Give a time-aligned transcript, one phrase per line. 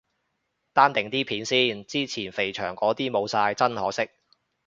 [0.73, 4.09] 單定啲片先，之前肥祥嗰啲冇晒，真可惜。